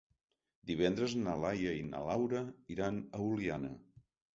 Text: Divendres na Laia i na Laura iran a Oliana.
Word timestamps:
Divendres 0.71 1.13
na 1.21 1.37
Laia 1.43 1.75
i 1.83 1.85
na 1.93 2.03
Laura 2.11 2.45
iran 2.79 3.03
a 3.07 3.25
Oliana. 3.33 3.77